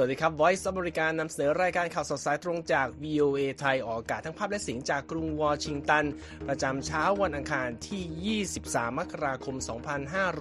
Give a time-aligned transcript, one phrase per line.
[0.00, 6.04] สวัสดีครับ Voice of บริการนำเสนอรายการข่าวสดสายตรงจาก VOA ไทยออกอากาศทั้งภาพและเสียงจากกรุงวอชิงตัน
[6.48, 9.56] ประจำเช้าวันอังคารที่ 23 มกราคม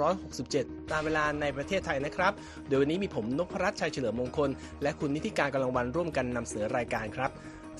[0.03, 2.33] 2567 ตามเวลาในประเทศไทยนะครับ
[2.67, 4.49] โดยวันนี้มีผมนพรัตน์ชัยเฉลิมมงคล
[4.81, 7.31] และคุณนิติการกำลังวันร่วมกันนำเสนอรายการครับ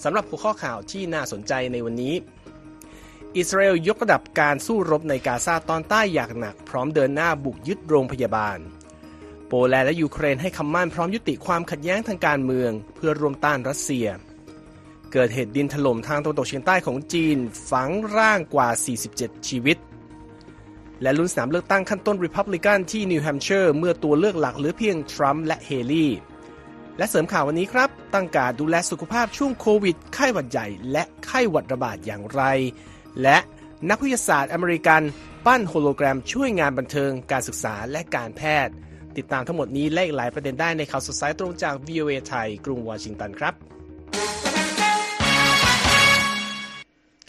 [0.04, 2.14] สำหรับหัวข้อข่าวที่น่าสนใจในวันนี้
[3.38, 8.60] อิสราเอลยกระดับการสู้รบในกาซาตอนใต้อย่างหนัก พร้อมเดินหน้าบุกยึดโรงพยาบาล
[9.48, 14.08] โปแลนด์และยูเครนให้คำมั่นพร้อมยุติความขัดแย้งทางการเมือง เพื่อร่วมต้านรัสเซีย
[15.12, 17.38] เกิดเหตุดินถล่มทางตะวันตกเฉียงใต้ของจีน
[17.72, 18.70] ฝังร่างกว่า
[19.08, 19.78] 47 ชีวิต
[21.02, 26.08] และลุ้นสนามเลือกตั้งขั้นต้นริพับลิกันที่นิวแฮมเชอร์เมื่อตัวเลือกหลักเหลือเพียงทรัมป์และเฮลี
[26.98, 32.42] และเสริมข่าววันนี้ครับ ทั้งการดูแลสุขภาพช่วงโควิด ไข้หวัดใหญ่ และไข้หวัดระบาดอย่างไร
[33.22, 33.38] และ
[33.90, 35.02] นักวิทยาศาสตร์อเมริกัน
[35.46, 38.74] ปั้นโฮโลแกรมช่วยงานบันเทิง การศึกษาและการแพทย์
[39.18, 43.54] ติดตามทั้งหมดนี้และอีกหลายประเด็นได้ในข่าวสดสายตรงจาก VOA ไทย กรุงวอชิงตันครับ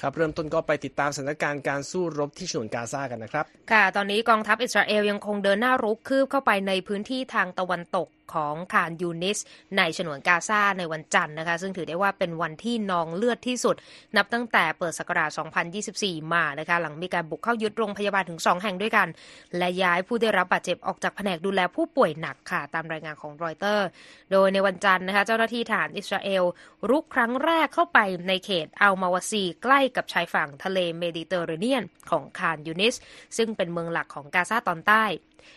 [0.00, 9.38] ครับเริ่มต้นก็ไปติดตามสถานการณ์การสู้รบที่ฉนวนกาซากันนะครับ ค่ะ ตอนนี้กองทัพอิสราเอลยังคงเดินหน้ารุกคืบเข้าไปในพื้นที่ทางตะวันตก ของคานยูนิส
[9.76, 13.76] ในฉนวนกาซาในวันจันทร์นะคะ ซึ่งถือได้ว่าเป็นวันที่นองเลือดที่สุด
[14.16, 15.30] นับตั้งแต่เปิดศักราช
[15.78, 19.08] 2024 มานะคะ หลังมีการบุกเข้ายึดโรงพยาบาลถึง 2 แห่งด้วยกัน
[19.56, 23.86] และย้ายผู้ได้รับบาดเจ็บออกจากแผนกดูแลผู้ป่วยหนักค่ะ ตามรายงานของรอยเตอร์
[24.32, 26.44] โดยในวันจันทร์นะคะ เจ้าหน้าที่ทหารอิสราเอล
[26.90, 32.94] รุกครั้งแรกเข้าไปในเขตอัลมาวาซีใกล้กับชายฝั่งทะเลเมดิเตอร์เรเนียนของคานยูนิส
[33.36, 35.04] ซึ่งเป็นเมืองหลักของกาซาตอนใต้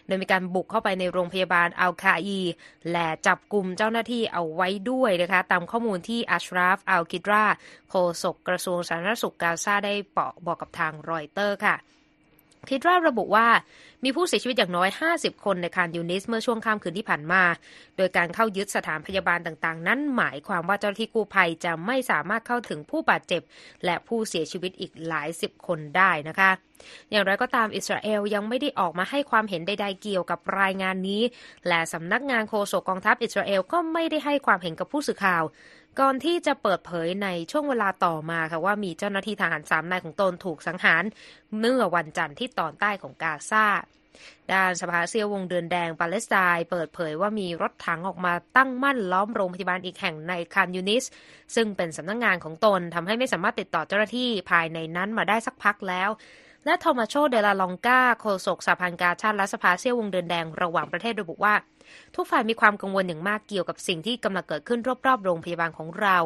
[0.06, 2.42] โดยมีการบุกเข้าไปในโรงพยาบาลอัลคาอี
[2.92, 7.46] และจับกลุ่มเจ้าหน้าที่เอาไว้ด้วยนะคะ ตามข้อมูลที่อัชราฟอัลกิดรา
[7.90, 9.94] โฆษกกระทรวงสาธารณสุขกาซาได้
[10.46, 11.76] บอกกับทางรอยเตอร์ค่ะ
[12.70, 13.48] คิดว่าระบุว่า
[14.04, 17.44] มีผู้เสียชีวิตอย่างน้อย 50 คนในคานยูนิสเมื่อช่วงค่ำคืนที่ผ่านมา
[17.98, 23.42] โดยการเข้ายึดสถานพยาบาลต่างๆ นั้นหมายความว่าเจ้าหน้าที่กู้ภัยจะไม่สามารถเข้าถึงผู้บาดเจ็บ
[23.86, 26.52] และผู้เสียชีวิตอีกหลายสิบคนได้นะคะ
[27.12, 31.22] อย่างไรก็ตามอิสราเอลยังไม่ได้ออกมาให้ความเห็นใดๆเกี่ยวกับรายงานนี้
[31.68, 35.44] และสำนักงานโฆษกกองทัพอิสราเอลก็ไม่ได้ให้ความเห็นกับผู้สื่อข่าว
[36.00, 41.04] ก่อนที่จะเปิดเผยในช่วงเวลาต่อมาค่ะว่ามีเจ้าหน้าที่ทหารสามนายของตนถูกสังหาร
[41.60, 43.68] เมื่อวันจันทร์ที่ตอนใต้ของกาซา
[44.52, 51.04] ด้านสภาเสี้ยววงเดือนแดงปาเลสไตน์เปิดเผยว่ามีรถถังออกมาตั้งมั่นล้อมโรงพยาบาลอีกแห่งในคานยูนิส
[51.56, 56.10] ซึ่งเป็นสำนักงานของตนทำให้ไม่สามารถติดต่อเจ้าหน้าที่ภายในนั้นมาได้สักพักแล้ว
[56.66, 61.56] และโทมาโชเดลาลองกาโฆษกสภากาชาติและสภาเสี้ยววงเดือนแดงระหว่างประเทศระบุว่า
[62.16, 66.18] ทุกฝ่ายมีความกังวลอย่างมากเกี่ยวกับสิ่งที่กำลังเกิดขึ้นรอบๆโรงพยาบาลของเรา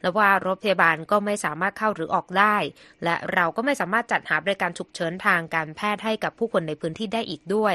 [0.00, 2.56] และว่ารถพยาบาลก็ไม่สามารถเข้าหรือออกได้
[3.04, 7.74] และเราก็ไม่สามารถจัดหาบริการฉุกเฉินทางการแพทย์ให้กับผู้คนในพื้นที่ได้อีกด้วย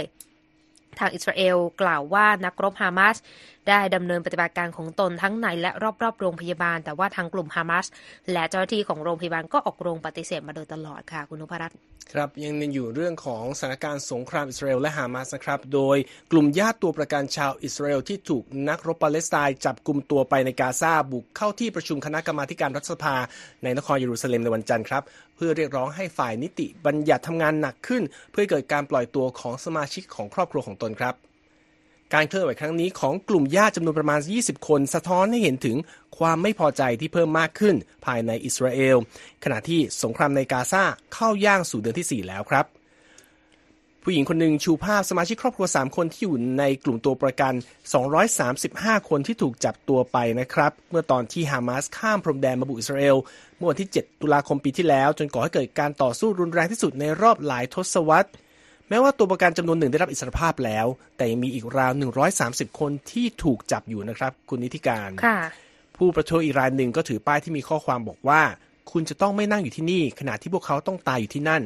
[0.99, 3.17] ทางอิสราเอลกล่าวว่านักรบฮามาส
[3.69, 5.71] ได้ดำเนินปฏิบัติการของตนทั้งในและ
[6.03, 7.85] รอบๆ โรงพยาบาล แต่ว่าทางกลุ่มฮามาส
[8.31, 11.77] และเจ้าหน้าที่ของโรงพยาบาลก็ออกโรงปฏิเสธมาโดยตลอดค่ะคุณนุพรัตน์
[12.13, 15.97] ครับยังอยู่เรื่องของสถานการณ์สงครามอิสราเอลและฮามาสนะครับ โดย
[16.31, 23.15] กลุ่มญาติตัวประกันชาวอิสราเอลที่ถูกนักรบปาเลสไตน์จับกลุ่มตัวไปในกาซาบุกเข้าที่ประชุมคณะกรรมาการรัฐสภา
[23.63, 25.03] ในนครเยรูซาเล็มในวันจันทร์ครับ
[25.35, 31.15] เพื่อเรียกร้องให้ฝ่ายนิติบัญญัติทำงานหนักขึ้น เพื่อเกิดการปล่อยตัวของสมาชิกของครอบครัวของตนครับ
[32.13, 35.77] การเคลื่อนไหวครั้งนี้ของกลุ่มญาติจำนวนประมาณ 20 คน สะท้อนให้เห็นถึง
[36.17, 38.97] ความไม่พอใจที่เพิ่มมากขึ้นภายในอิสราเอล
[39.43, 40.83] ขณะที่สงครามในกาซา
[41.13, 42.65] เข้าย่างสู่เดือนที่ 4 แล้วครับ
[44.03, 47.53] ผู้หญิงคนหนึ่งชูภาพสมาชิกครอบครัว 3 คนที่อยู่ในกลุ่มตัวประกัน
[48.31, 53.15] 235 คนที่ถูกจับตัวไปนะครับ เมื่อตอนที่ฮามาสข้ามพรมแดนมาบุกอิสราเอล
[53.57, 58.29] เมื่อวันที่ 7 ตุลาคมปีที่แล้ว จนก่อให้เกิดการต่อสู้รุนแรงที่สุดในรอบหลายทศวรรษ
[58.89, 60.87] แม้ว่าตัวประกันจำนวนหนึ่งได้รับอิสรภาพแล้ว
[61.17, 61.91] แต่ยังมีอีกราว
[62.35, 65.09] 130 คนที่ถูกจับอยู่นะครับ คุณนิติการ
[65.97, 68.41] ผู้ประท้วงอีกรายหนึ่งก็ถือป้ายที่มีข้อความบอกว่า
[68.91, 71.63] คุณจะต้องไม่นั่งอยู่ที่นี่ ขณะที่พวกเขาต้องตายอยู่ที่นั่น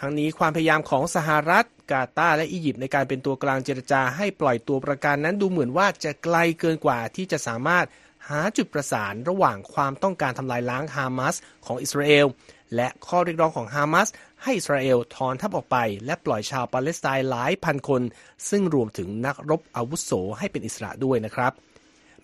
[0.00, 7.86] ทั้งนี้ความพยายามของสหรัฐ กาตาร์และอียิปต์ในการเป็นตัวกลางเจรจาให้ปล่อยตัวประกันนั้นดูเหมือนว่าจะไกลเกินกว่าที่จะสามารถ
[8.28, 11.36] หาจุดประสานระหว่างความต้องการทำลายล้างฮามาส
[11.66, 12.26] ของอิสราเอล
[12.74, 14.08] และข้อเรียกร้องของฮามาส
[14.42, 18.02] ให้อิสราเอลถอนทัพออกไป และปล่อยชาวปาเลสไตน์หลายพันคน
[18.50, 21.52] ซึ่งรวมถึงนักรบอาวุโสให้เป็นอิสระด้วยนะครับ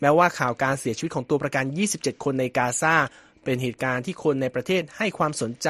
[0.01, 2.95] แม้ว่าข่าวการเสียชีวิตของตัวประกัน 27 คนในกาซา
[3.45, 5.69] เป็นเหตุการณ์ที่คนในประเทศให้ความสนใจ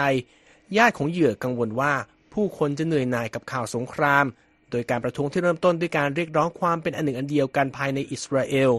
[0.77, 1.93] ญาติของเหยื่อกังวลว่า
[2.35, 4.25] ผู้คนจะเหนื่อยหน่ายกับข่าวสงคราม
[4.71, 8.71] โดยการประท้วงที่เริ่มต้นด้วยการเรียกร้องความเป็นอันหนึ่งอันเดียวกันภายในอิสราเอล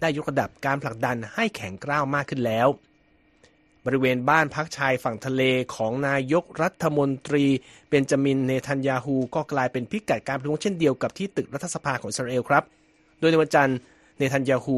[0.00, 2.68] ได้ยกระดับการผลักดันให้แข็งกร้าวมากขึ้นแล้ว
[3.86, 5.42] บริเวณบ้านพักชายฝั่งทะเล
[5.74, 7.44] ของนายกรัฐมนตรี
[7.88, 12.64] เบนจามินเนทันยาฮูก็กลายเป็นพิกัดการประท้วงเช่นเดียวกับที่ตึกรัฐสภาของอิสราเอลครับ
[13.18, 13.78] โดยในวันจันทร์
[14.18, 14.76] เนทันยาฮู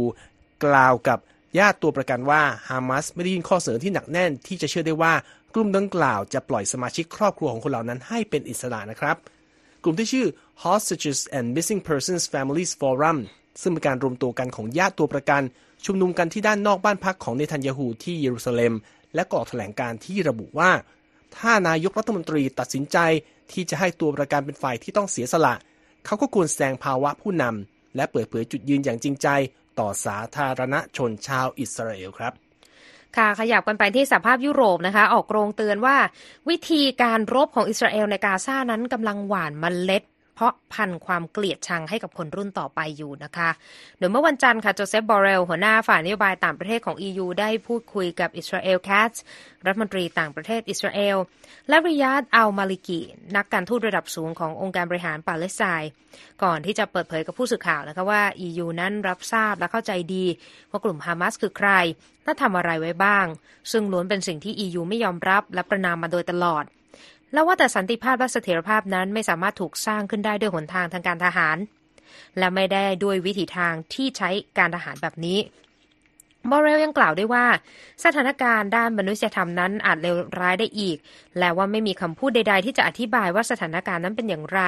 [0.65, 1.19] กล่าวกับ
[1.59, 5.13] ญาติตัวประกันว่าฮามาสไม่ได้ยื่นข้อเสนอที่หนักแน่นที่จะเชื่อได้ว่า
[5.55, 9.17] กลุ่มดังกล่าวจะปล่อยสมาชิกครอบครัวของคนเหล่านั้นให้เป็นอิสระนะครับ
[9.83, 10.27] กลุ่มที่ชื่อ
[10.65, 13.19] Hostages and Missing Persons Families Forum
[13.63, 15.43] ซึ่งเป็นการรวมตัวกันของญาติตัวประกัน
[15.85, 18.75] ชุมนุมกันที่ด้านนอกบ้านพักของเนทันยาฮูที่เยรูซาเล็ม
[19.15, 20.71] และก่อแถลงการที่ระบุว่า
[21.37, 22.99] ถ้านายกรัฐมนตรีตัดสินใจ
[23.53, 25.55] ที่จะให้ตัวประกันเป็นฝ่ายที่ต้องเสียสละ
[26.05, 29.29] เขาก็ควรแสดงภาวะผู้นำและเปิดเผยจุดยืนอย่างจริงใจ
[29.79, 32.33] ต่อสาธารณชนชาวอิสราเอลครับ
[33.17, 35.97] ค่ะขยับกันไปที่สหภาพยุโรปนะคะ ออกโรงเตือนว่า
[36.49, 40.03] วิธีการรบของอิสราเอลในกาซานั้นกำลังหว่านเมล็ด
[40.41, 43.51] เพาะพันธุ์ความเกลียดชังให้กับคนรุ่นต่อไปอยู่นะคะ
[43.99, 49.13] โดยเมื่อวันจันทร์ค่ะโจเซฟบอเรลหัวหน้าฝ่ายนโยบายต่างประเทศของ EU ได้พูดคุยกับอิสราเอล คัตซ์
[49.67, 51.17] รัฐมนตรีต่างประเทศอิสราเอล
[51.69, 53.01] และริยาดอัลมาลิกี
[53.37, 55.91] นักการทูตระดับสูงขององค์การบริหารปาเลสไตน์
[56.43, 60.25] ก่อนที่จะเปิดเผยกับผู้สื่อข่าวนะคะว่า EU นั้นรับทราบและเข้าใจดี
[60.71, 61.71] ว่ากลุ่มฮามาสคือใคร
[62.25, 63.27] และทำอะไรไว้บ้าง
[63.73, 66.65] ซึ่งล้วนเป็นสิ่งที่ EU ไม่ยอมรับและประนามมาโดยตลอด
[67.33, 71.57] แล้วว่าแต่สันติภาพและเสถียรภาพนั้นไม่สามารถถูกสร้างขึ้นได้ด้วยหนทางทางการทหาร
[72.39, 75.39] และไม่ได้ด้วยวิถีทางที่ใช้การทหารแบบนี้
[76.51, 77.47] บอเรลยังกล่าวด้วยว่า
[78.05, 80.97] สถานการณ์ด้านมนุษยธรรมนั้นอาจเลวร้ายได้อีก
[81.39, 84.61] และว่าไม่มีคำพูดใด ๆ ที่จะอธิบายว่าสถานการณ์นั้นเป็นอย่างไร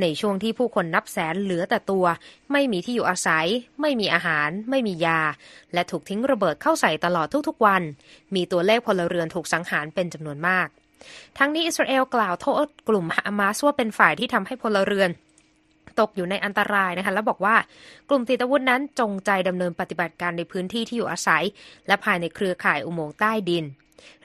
[0.00, 2.04] ในช่วงที่ผู้คนนับแสนเหลือแต่ตัว
[2.52, 3.46] ไม่มีที่อยู่อาศัย
[3.80, 5.20] ไม่มีอาหาร ไม่มียา
[5.74, 7.82] และถูกทิ้งระเบิดเข้าใส่ตลอดทุกๆวัน
[8.34, 10.68] มีตัวเลขพลเรือนถูกสังหารเป็นจำนวนมาก
[11.38, 15.10] ทั้งนี้อิสราเอลกล่าวโทษกลุ่มฮามาสว่าเป็นฝ่ายที่ทำให้พลเรือน
[16.00, 17.56] ตกอยู่ในอันตรายนะคะ แล้วบอกว่า
[18.08, 21.44] กลุ่มติดอาวุธนั้นจงใจดำเนินปฏิบัติการในพื้นที่ที่อยู่อาศัย
[21.86, 23.64] และภายในเครือข่ายอุโมงค์ใต้ดิน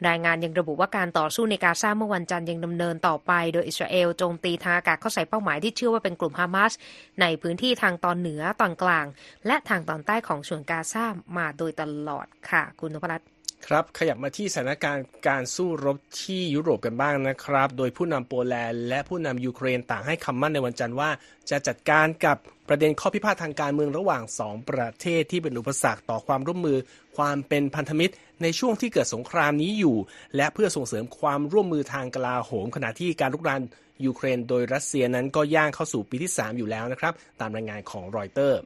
[0.07, 6.74] รายงานยังระบุว่าการต่อสู้ในกาซาเมื่อวันจันทร์ยังดำเนินต่อไป โดยอิสราเอลโจมตีทางอากาศเข้าใส่เป้าหมายที่เชื่อว่าเป็นกลุ่มฮามาส
[7.21, 9.06] ในพื้นที่ทางตอนเหนือตอนกลาง
[9.47, 11.06] และทางตอนใต้ของส่วนกาซา
[11.38, 13.30] มาโดยตลอดค่ะ คุณนพรัตน์
[13.67, 21.09] ครับขยับมาที่สถานการณ์การสู้รบที่ยุโรปกันบ้างนะครับ โดยผู้นำโปแลนด์และผู้นำยูเครนต่างให้คำมั่นในวันจันทร์ว่า
[21.49, 22.37] จะจัดการกับ
[22.67, 26.77] ประเด็นข้อพิพาททางการเมืองระหว่าง 2 ประเทศที่เป็นอุปสรรคต่อความร่วมมือ
[27.17, 29.97] ความเป็นพันธมิตร ในช่วงที่เกิดสงครามนี้อยู่
[30.35, 33.61] และเพื่อส่งเสริมความร่วมมือทางกลาโหม ขณะที่การรุกราน
[34.05, 38.59] ยูเครน โดยรัสเซียนั้นก็ย่างเข้าสู่ปีที่ 3 อยู่แล้วนะครับ ตามรายงานของรอยเตอร์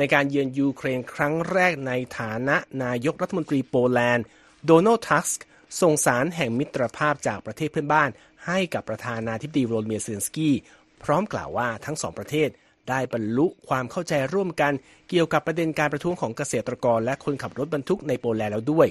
[0.00, 4.24] ในการเยือนยูเครนครั้งแรกในฐานะนายกรัฐมนตรีโปแลนด์
[4.66, 5.44] โดนัลด์ทัสก์
[5.80, 8.10] ส่งสารแห่งมิตรภาพจากประเทศเพื่อนบ้าน
[8.46, 10.54] ให้กับประธานาธิบดีโวโลดิเมียร์เซเลนสกี้
[11.02, 12.48] พร้อมกล่าวว่าทั้งสองประเทศ
[12.88, 14.72] ได้บรรลุความเข้าใจร่วมกัน
[15.08, 18.88] เกี่ยวกับประเด็นการประท้วงของเกษตรกรและคนขับรถบรรทุกในโปแลนด์แล้วด้วย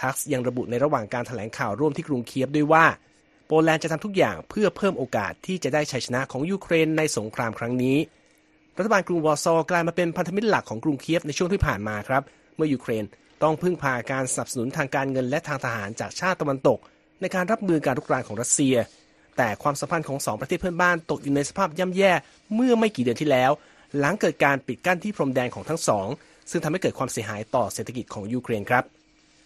[0.00, 2.86] ทัสก์ยังระบุในระหว่างการแถลงข่าวร่วมที่กรุงเคียบด้วยว่า
[3.46, 7.96] โปแลนด์จะทำทุกอย่างเพื่อเพิ่มโอกาสที่จะได้ชัยชนะของยูเครนในสงครามครั้งนี้
[8.78, 12.22] รัฐบาลกรุงวอร์ซอกลายมาเป็นพันธมิตรหลักของกรุงเคียบในช่วงที่ผ่านมาครับ
[12.56, 13.04] เมื่อยูเครน
[13.42, 16.78] ต้องพึ่งพาการสนับสนุนทางการเงินและทางทหารจากชาติตะวันตก
[17.20, 18.76] ในการรับมือการรุกรานของรัสเซีย
[19.36, 22.12] แต่ความสัมพันธ์ของสองประเทศเพื่อนบ้านตกอยู่ในสภาพย่ำแย่
[22.54, 23.50] เมื่อไม่กี่เดือนที่แล้ว
[23.98, 26.08] หลังเกิดการปิดกั้นที่พรมแดนของทั้งสอง
[26.50, 28.84] ซึ่งทำให้เกิดความเสียหายต่อเศรษฐกิจของยูเครนครับ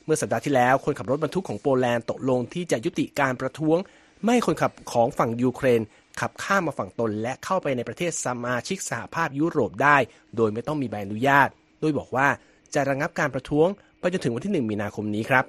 [0.05, 3.79] เมื่อสัปดาห์ที่แล้วคนขับรถบรรทุกของโปแลนด์ตกลงที่จะยุติการประท้วง
[4.25, 5.81] ไม่คนขับของฝั่งยูเครน
[6.21, 9.97] ขับข้ามมาฝั่งตนและเข้าไปในประเทศสมาชิกสหภาพยุโรปได้
[10.37, 11.49] โดยไม่ต้องมีใบอนุญาต
[11.81, 12.29] โดยบอกว่า
[12.75, 15.45] จะระงับการประท้วงไปจนถึงวันที่ 1 มีนาคมนี้ครับ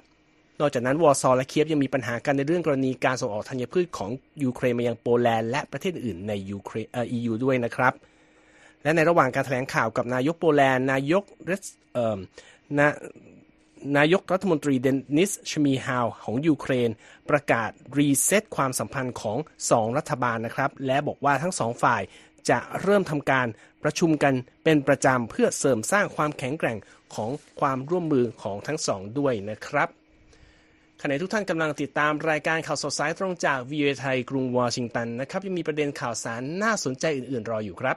[0.60, 4.10] นอกจากนั้นวอร์ซอและเคียบยังมีปัญหากันในเรื่องกรณีการส่งออกธัญพืชของ
[4.44, 7.92] ยูเครนมายังโปแลนด์และประเทศอื่นในยูเครนเอ่อ EU ด้วยนะครับ
[8.82, 12.18] และในระหว่างการแถลงข่าวกับนายกโปแลนด์นายกเรสเอ่อ
[12.78, 12.88] นา
[13.96, 16.90] นายกรัฐมนตรีเดนิสชมีฮาลของยูเครน
[17.30, 19.38] ประกาศ reset ความสัมพันธ์ของ
[19.70, 22.02] สองรัฐบาลนะครับ และบอกว่าทั้งสองฝ่าย
[22.50, 23.46] จะเริ่มทำการ
[23.82, 24.34] ประชุมกัน
[24.64, 26.78] เป็นประจำเพื่อเสริมสร้างความแข็งแกร่ง
[27.14, 29.88] ของความร่วมมือของทั้งสองด้วยนะครับ
[31.02, 37.96] ขณะทุกท่านกำลังติดตามรายการข่าวสดสายตรงจากวีไทยกรุงวอชิงตันนะครับยังมีประเด็นข่าวสารน่าสนใจอื่น ๆ รออยู่ครับ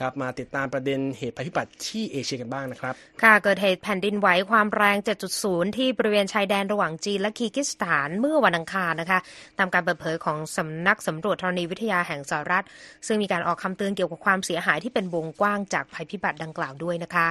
[0.00, 4.96] ครับมาติดตามประเด็นเหตุภัยพิบัติที่เอเชียกันบ้างนะครับ ค่ะเกิดเหตุแผ่นดินไหวความแรง
[5.36, 9.18] 7.0 ที่บริเวณชายแดนระหว่างจีนและคีกิสถานเมื่อวันอังคารนะคะ
[9.58, 12.64] ตามการเปิดเผยของสำนักสำรวจธรณีวิทยาแห่งสหรัฐ
[13.06, 17.28] ซึ่งมีการออกคำเตือนเกี่ยวกับความเสียหายที่เป็นวงกว้างจากภัยพิบัติดังกล่าวด้วยนะคะ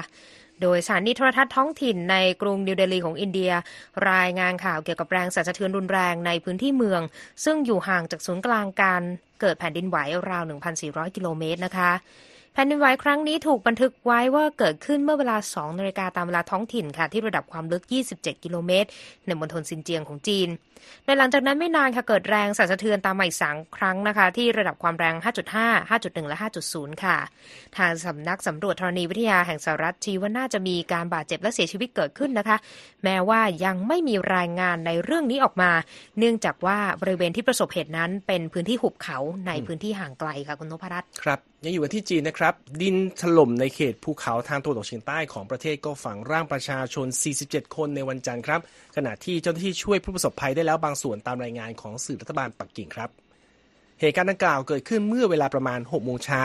[0.62, 3.52] โดยสถานีโทรทัศน์ท้องถิ่นในกรุงนิวเดลีของอินเดีย
[4.12, 7.02] รายงานข่าวเกี่ยวกับแรงสั่นสะเทือนรุนแรงในพื้นที่เมือง
[7.46, 9.02] ซึ่งอยู่ห่างจากศูนย์กลางการ
[9.42, 9.98] เกิดแผ่นดินไหว
[10.30, 10.44] ราว
[10.80, 11.92] 1,400 กิโลเมตรนะคะ
[12.56, 17.84] แผ่นดินไหวครั้งนี้ถูกบันทึกไว้ว่าเกิดขึ้นเมื่อเวลา 2 นาฬิกาตามเวลาท้องถิ่นค่ะ ที่ระดับความลึก
[18.14, 18.90] 27 กิโลเมตร
[19.26, 20.48] ในมณฑลซินเจียงของจีน
[21.05, 25.15] ในหลังจากนั้นไม่นานค่ะเกิดแรงสั่นสะเทือนตามมาอีกสามครั้งนะคะ ที่ระดับความแรง
[25.53, 26.38] 5.5 5.1 และ
[26.72, 27.17] 5.0 ค่ะ
[27.77, 32.58] ทางสำนักสำรวจธรณีวิทยาแห่งสหรัฐชี้ว่าน่าจะมีการบาดเจ็บและเสียชีวิตเกิดขึ้นนะคะ
[33.03, 35.72] แม้ว่ายังไม่มีรายงานในเรื่องนี้ออกมา
[36.20, 39.17] เนื่องจากว่าบริเวณที่ประสบเหตุนั้น เป็นพื้นที่หุบเขา
[39.48, 47.08] ในพื้นที่ห่างไกลค่ะคุณนพรัตน์ครับยังอยู่กันที่จีนนะครับ ดินถล่มในเขตภูเขาทางตะวันตกเฉียงใต้ของประเทศก็ฝังร่างประชาชน
[47.41, 48.60] 47 คนในวันจันทร์ครับ
[48.96, 53.10] ขณะที่เจ้าหน้าที่ช่วยผู้ประสบภัยได้แล้วบางส่วนตามรายงานของสื่อรัฐบาลปักกิ่งครับ
[54.00, 56.44] เหตุการณ์ดังกล่าวเกิดขึ้นเมื่อเวลาประมาณ6โมงเช้า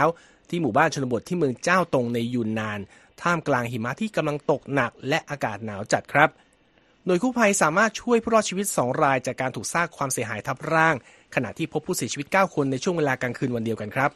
[0.48, 2.80] ที่หมู่บ้านชนบทที่เมืองเจ้าตงในยูนนาน
[3.22, 6.30] ท่ามกลางหิมะที่กำลังตกหนักและอากาศหนาวจัดครับ
[7.06, 10.94] โดยกู้ภัยสามารถช่วยผู้รอดชีวิต 2 รายจากการถูกซากความเสียหายทับร่าง
[11.34, 14.10] ขณะที่พบผู้เสียชีวิต 9 คนในช่วงเวลากลางคืนวันเดียวกันครับ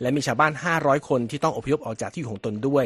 [0.00, 2.84] และมีชาวบ้าน 500 คนที่ต้องอพยพออกจากที่อยู่ของตนด้วย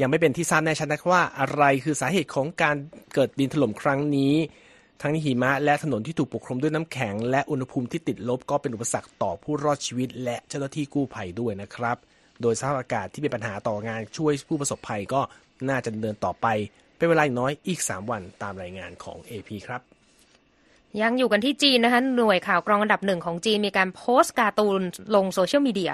[0.00, 2.76] ยังไม่เป็นที่ทราบแน่ชัดนะว่าอะไรคือสาเหตุของการ
[3.14, 4.34] เกิดดินถล่มครั้งนี้
[5.02, 11.96] ทั้งหิมะและถนนที่ถูกปกคลุมด้วยน้ำแข็ง และอุณหภูมิที่ติดลบก็เป็นอุปสรรคต่อผู้รอดชีวิต และเจ้าหน้าที่กู้ภัยด้วยนะครับ
[12.42, 15.20] โดยสภาพอากาศที่เป็นปัญหาต่องานช่วยผู้ประสบภัยก็
[15.68, 16.46] น่าจะเดินต่อไป
[16.96, 19.95] เป็นเวลาน้อยอีก 3 วันตามรายงานของ AP ครับ
[21.02, 24.80] ยังอยู่กันที่จีนนะคะหน่วยข่าวกรองอันดับหนึ่งของจีนมีการโพสต์การ์ตูน
[25.14, 25.92] ลงโซเชียลมีเดีย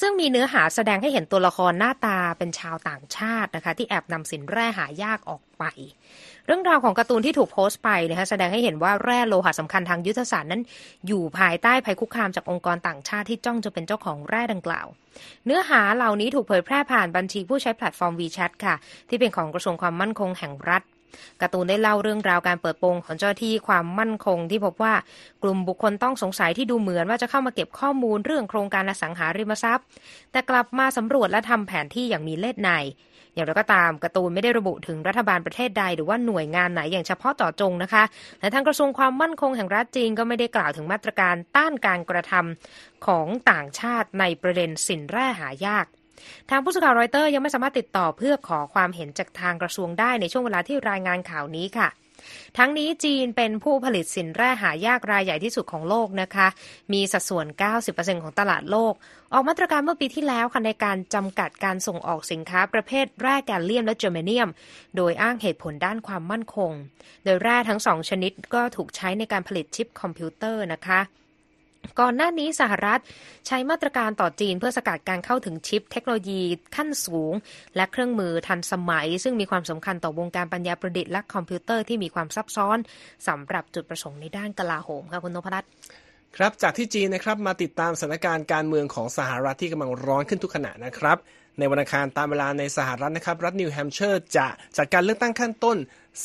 [0.00, 5.64] ซึ่งมีเนื้อหาแสดงให้เห็นตัวละครหน้าตาเป็นชาวต่างชาตินะคะ ที่แอบนำสินแร่หายากออกไป
[6.46, 10.62] เรื่องราวของการ์ตูนที่ถูกโพสต์ไปนะคะแสดงให้เห็นว่าแร่โลหะสำคัญทางยุทธศาสตร์นั้น
[11.06, 14.86] อยู่ภายใต้ภัยคุกคามจากองค์กรต่างชาติที่จ้องจะเป็นเจ้าของแร่ดังกล่าว
[15.46, 18.74] เนื้อหาเหล่านี้ถูกเผยแพร่ผ่านบัญชีผู้ใช้แพลตฟอร์ม WeChat ค่ะ
[19.08, 20.82] ที่เป็นของกระทรวงความมั่นคงแห่งรัฐ
[21.40, 24.94] การ์ตูนได้เล่าเรื่องราวการเปิดโปงของเจ้าหน้าที่ความมั่นคงที่พบว่า
[25.42, 29.86] กลุ่มบุคคลต้องสงสัยที่ดูเหมือนว่าจะเข้ามาเก็บข้อมูลเรื่องโครงการอสังหาริมทรัพย์
[30.32, 32.70] แต่กลับมาสำรวจและทำแผนที่อย่างมีเล่ห์ใน
[33.34, 38.02] อย่างไรก็ตามการ์ตูนไม่ได้ระบุถึงรัฐบาลประเทศใด หรือว่าหน่วยงานไหนอย่างเฉพาะต่อจงนะคะ
[38.40, 45.86] และทางกระทรวงความมั่นคงแห่งรัฐจีนก็ไม่ได้กล่าวถึงมาตรการต้านการกระทำของต่างชาติในประเด็นสินแร่หายาก
[46.50, 51.88] ทางผู้สื่อข่าวรอยเตอร์ยังไม่สามารถติดต่อเพื่อขอความเห็นจากทางกระทรวงได้ในช่วงเวลาที่รายงานข่าวนี้ค่ะ
[52.58, 56.48] ทั้งนี้จีนเป็นผู้ผลิตสินแร่หายากรายใหญ่ที่สุดของโลกนะคะ
[56.92, 57.46] มีสัดส่วน
[57.84, 58.92] 90%ของตลาดโลก
[59.32, 64.48] ออกมาตรการเมื่อปีที่แล้วค่ะในการจำกัดการส่งออกสินค้าประเภทแร่แกลเลียมและเจอร์เมเนียม
[64.96, 66.72] โดยอ้างเหตุผลด้านความมั่นคง
[67.24, 71.00] โดยแร่ทั้งสองชนิดก็ถูกใช้ในการผลิตชิปคอมพิวเตอร์นะคะ
[72.00, 73.00] ก่อนหน้านี้สหรัฐ
[73.46, 76.40] ใช้มาตรการต่อจีนเพื่อสกัดการเข้าถึงชิปเทคโนโลยี
[76.76, 77.32] ขั้นสูง
[77.76, 82.78] และเครื่องมือทันสมัย ซึ่งมีความสำคัญต่อวงการปัญญาประดิษฐ์และคอมพิวเตอร์ที่มีความซับซ้อน
[83.28, 85.70] สำหรับจุดประสงค์ในด้านกลาโหมค่ะคุณนพรัตน์
[86.36, 91.18] ครับจากที่จีนนะครับมาติดตามสถานการณ์การเมืองของสหรัฐที่กำลังร้อนขึ้นทุกขณะนะครับ
[91.60, 95.76] ในวันอังคารตามเวลาในสหรัฐนะครับ รัฐนิวแฮมเชอร์จะจัดการเลือกตั้งขั้นต้น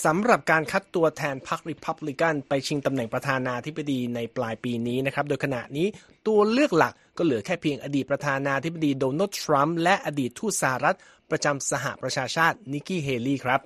[0.05, 5.87] สำหรับการคัดตัวแทนพรรคริพับลิกันไปชิงตำแหน่งประธานาธิบดีในปลายปีนี้นะครับ โดยขณะนี้
[6.27, 10.97] ตัวเลือกหลักก็เหลือแค่เพียงอดีตประธานาธิบดีโดนัลด์ทรัมป์และอดีตทูตสหรัฐ
[11.31, 13.61] ประจำสหประชาชาตินิกกี้เฮลีครับ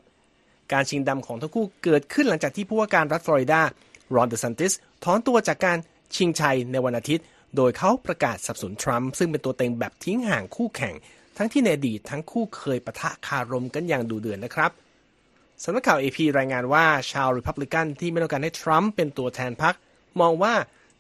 [0.72, 3.62] การชิงดำของทั้งคู่เกิดขึ้นหลังจากที่ผู้ว่าการรัฐฟลอริดา
[4.16, 4.74] รอนเดซันติส
[5.04, 5.78] ถอนตัวจากการ
[6.16, 10.96] ชิงชัยในวันอาทิตย์ โดยเขาประกาศสนับสนุนทรัมป์ซึ่งเป็นตัวเต็งแบบทิ้งห่างคู่แข่ง
[11.42, 14.72] ทั้งที่ในอดีตทั้งคู่เคยปะทะคารมกันอย่างดุเดือดนะครับ
[15.64, 19.76] สำนักข่าว AP รายงานว่าชาวริพับลิกันที่ไม่ต้องการให้ทรัมป์เป็นตัวแทนพรรค
[20.22, 20.54] มองว่า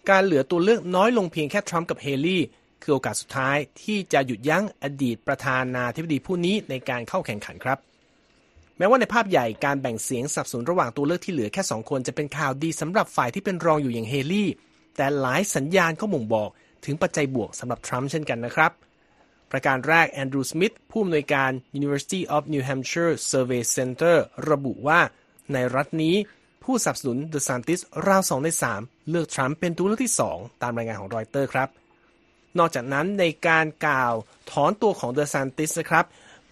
[0.09, 2.43] การเหลือตัวเลือกน้อยลงเพียงแค่ทรัมป์กับเฮลี่
[2.81, 7.77] คือโอกาสสุดท้ายที่จะหยุดยั้งอดีตประธานาธิบดีผู้นี้ในการเข้าแข่งขันครับ
[8.77, 14.49] แม้ว่าในภาพใหญ่การแบ่งเสียงสับสนระหว่างตัวเลือกที่เหลือแค่สองคนจะเป็นข่าวดีสำหรับฝ่ายที่เป็นรองอยู่อย่างเฮลี่
[14.97, 16.49] แต่หลายสัญญาณก็มุ่งบอก
[16.85, 18.71] ถึงปัจจัยบวกสำหรับทรัมป์เช่นกันนะครับ
[19.51, 24.15] ประการแรกแอนดรูว์สมิธผู้อำนวยการ University of New Hampshire Survey Center
[24.49, 24.99] ระบุว่า
[25.53, 26.15] ในรัฐนี้
[26.63, 31.69] ผู้สนับสนุนเดอะซานติสราวสองในสามเลือกทรัมป์เป็นตัวเลือกที่สองตามรายงานของรอยเตอร์ครับ
[32.57, 34.13] นอกจากนั้นในการกล่าว
[34.51, 36.05] ถอนตัวของเดอซานติสนะครับ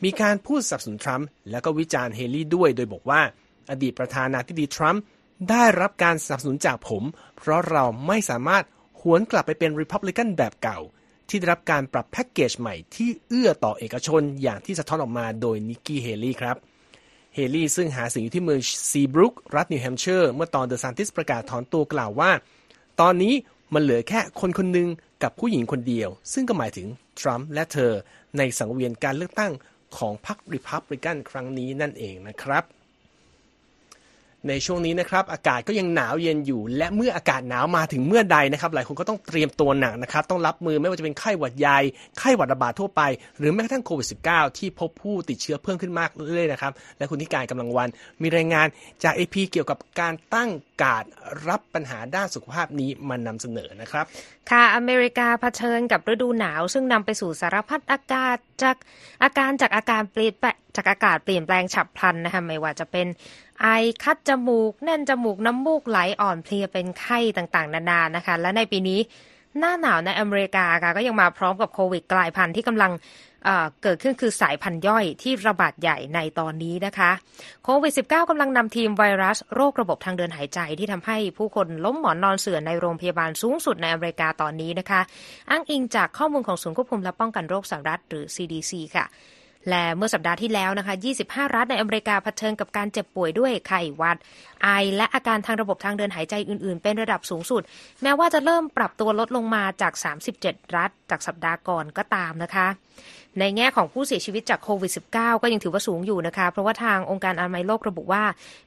[0.04, 3.22] มีการพูดสนับสนุนทรัมป์และก็วิจารณ์เฮลี่ด้วยโดยบอกว่า
[3.70, 5.02] อดีตประธานาธิบดีทรัมป์
[5.50, 7.04] ได้รับการสนับสนุนจากผม
[7.38, 8.64] เพราะเราไม่สามารถ
[9.02, 10.80] หวนกลับไปเป็นริพับลิกันแบบเก่า
[11.30, 16.58] ที่ได้รับการปรับแพ็กเกจใหม่ที่เอื้อต่อเอกชนอย่างที่สะท้อนออกมาโดยนิกกี้เฮลี่ครับ
[17.36, 18.60] เฮลี่ซึ่งหาเสียงอยู่ที่เมือง
[18.92, 22.32] ซีบรุกรัฐนิวแฮมเชอร์เมื่อตอนเดอซานติสประกาศถอนตัวกล่าวว่า
[23.02, 23.34] ตอนนี้
[23.74, 24.88] มันเหลือแค่คนคนหนึ่ง
[25.24, 26.88] กับผู้หญิงคนเดียว ซึ่งก็หมายถึง
[27.20, 27.92] ทรัมป์และเธอ
[28.38, 29.54] ในสังเวียนการเลือกตั้ง
[29.98, 32.64] ของพรรคริพับลิกันครั้งนี้นั่นเองนะครับ
[34.50, 41.80] ในช่วงนี้นะครับอากาศก็ยังหนาวเย็นอยู่ และเมื่ออากาศหนาวมาถึงเมื่อใดนะครับหลายคนก็ต้องเตรียมตัวหนักนะครับต้องรับมือไม่ว่าจะเป็นไข้หวัดใหญ่
[42.20, 43.02] ไข้หวัดระบาดทั่วไป
[43.38, 47.90] หรือแม้กระทั่งโควิด -19 ที่พบผู้ติดเชื้อเพิ่มขึ้นมากเรื่อยๆนะครับและคุณที่การกำลังวัน
[48.22, 48.68] มีรายงาน
[49.04, 50.50] จาก AP เกี่ยวกับการตั้ง
[50.84, 51.04] การ
[51.48, 54.06] รับปัญหาด้านสุขภาพนี้มานำเสนอนะครับ
[54.52, 58.76] ค่ะอเมริกาเผชิญกับฤดูหนาว ซึ่งนำไปสู่สารพัดอากาศจาก
[59.24, 63.08] อาการจากอาการเปลี่ยนแปลจากอากาศเปลี่ยนแปลงฉับพลันนะคะไม่ว่าจะเป็น
[63.62, 63.68] ไอ
[64.04, 69.00] คัดจมูก แน่นจมูกน้ำมูกไหลอ่อนเพลียเป็นไข้ต่างๆ นานานะคะ และในปีนี้
[69.60, 72.92] หน้าหนาวในอเมริกาค่ะก็ยังมาพร้อมกับโควิดกลายพันธุ์ที่กำลัง
[73.84, 77.12] เกิดขึ้นคือสายพันธุ์ย่อยที่ระบาดใหญ่ในตอนนี้นะคะ
[77.64, 85.02] โควิด -19 กำลังนำทีมไวรัสโรคระบบทางเดินหายใจที่ทำให้ผู้คนล้มหมอนนอนเสื่อในโรงพยาบาลสูงสุดในอเมริกาตอนนี้นะคะ
[85.50, 89.06] อ้างอิงจากข้อมูลของศูนย์ควบคุมและป้องกันโรคสหรัฐหรือ CDC ค่ะ
[89.70, 90.96] และเมื่อสัปดาห์ที่แล้วนะคะ
[91.26, 94.18] 25 รัฐในอเมริกาเผชิญกับการเจ็บป่วยด้วยไข้หวัด
[94.64, 97.62] ไอ และอาการทางระบบทางเดินหายใจอื่น ๆ เป็นระดับสูงสุด
[98.04, 99.94] แม้ว่าจะเริ่มปรับตัวลดลงมาจาก
[100.36, 102.68] 37 รัฐจากสัปดาห์ก่อนก็ตามนะคะ
[103.40, 108.24] ในแง่ของผู้เสียชีวิตจากโควิด -19 ก็ยังถือว่าสูงอยู่นะคะ เพราะว่าทางองค์การอนามัยโลกระบุว่า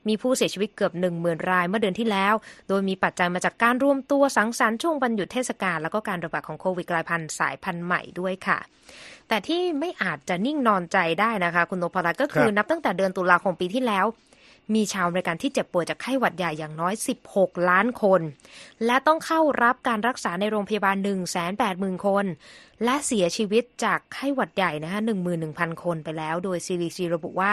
[0.08, 2.34] มีผู้เสียชีวิตเกือบ 10,000 รายเมื่อเดือนที่แล้ว
[2.68, 8.58] โดยมีปัจจัยมาจากการรวมตัวสังสรรค์ช่วงวันหยุดเทศกาลแล้วก็การระบาดของโควิดกลายพันธุ์สายพันธุ์ใหม่ด้วยค่ะ
[9.28, 14.06] แต่ที่ไม่อาจจะนิ่งนอนใจได้นะคะ คุณนพรัตก็คือนับตั้งแต่เดือนตุลาคมปีที่แล้ว
[14.74, 16.94] มีชาวอเมริกันที่เจ็บป่วยจากไข้หวัดใหญ่อย่างน้อย
[17.30, 18.20] 16 ล้านคน
[18.86, 20.96] และต้องเข้ารับการรักษาในโรงพยาบาล
[21.50, 22.24] 180,000 คน
[22.84, 25.00] และเสียชีวิตจากไข้หวัดใหญ่นะคะ
[25.40, 27.52] 11,000 คนไปแล้ว โดย CDC ระบุว่า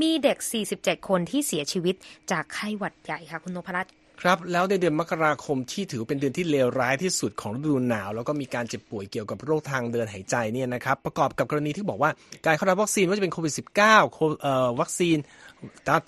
[0.00, 0.38] มีเด็ก
[0.72, 1.94] 47 คนที่เสียชีวิต
[2.30, 3.92] จากไข้หวัดใหญ่ค่ะคุณนพรัตน์
[4.22, 12.10] ครับแล้วในเดือนมกราคมที่ถือเป็นเดือนที่เลวร้ายที่สุดของฤดูหนาว แล้วก็มีการเจ็บป่วยเกี่ยวกับโรคทางเดินหายใจเนี่ยนะครับประกอบกับกรณีที่บอกว่า
[12.46, 13.54] การเข้ารับวัคซีนว่าจะเป็นโควิด
[13.98, 15.16] -19 วัคซีน